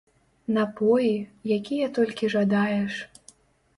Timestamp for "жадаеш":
2.39-2.93